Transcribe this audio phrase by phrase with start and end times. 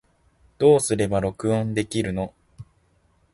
[0.57, 2.33] どうすれば録音できるの